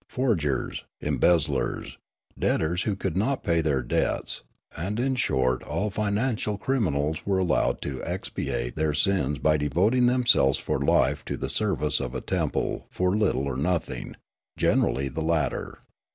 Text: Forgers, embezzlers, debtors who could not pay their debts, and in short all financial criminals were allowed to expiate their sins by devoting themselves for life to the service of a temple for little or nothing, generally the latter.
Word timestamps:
Forgers, 0.07 0.83
embezzlers, 0.99 1.99
debtors 2.39 2.81
who 2.85 2.95
could 2.95 3.15
not 3.15 3.43
pay 3.43 3.61
their 3.61 3.83
debts, 3.83 4.41
and 4.75 4.99
in 4.99 5.13
short 5.13 5.61
all 5.61 5.91
financial 5.91 6.57
criminals 6.57 7.23
were 7.23 7.37
allowed 7.37 7.83
to 7.83 8.03
expiate 8.03 8.75
their 8.75 8.95
sins 8.95 9.37
by 9.37 9.57
devoting 9.57 10.07
themselves 10.07 10.57
for 10.57 10.79
life 10.79 11.23
to 11.25 11.37
the 11.37 11.49
service 11.49 11.99
of 11.99 12.15
a 12.15 12.21
temple 12.21 12.87
for 12.89 13.15
little 13.15 13.43
or 13.45 13.55
nothing, 13.55 14.15
generally 14.57 15.07
the 15.07 15.21
latter. 15.21 15.77